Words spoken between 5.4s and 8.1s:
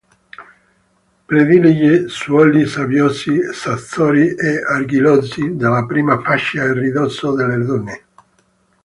nella prima fascia a ridosso delle dune.